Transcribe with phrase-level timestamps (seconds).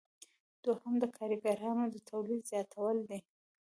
[0.63, 3.19] دوهم د کاریګرانو د تولید زیاتول دي.